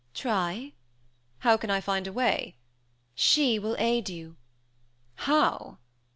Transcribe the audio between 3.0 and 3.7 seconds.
"She